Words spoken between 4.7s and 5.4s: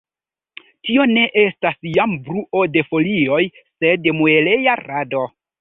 rado.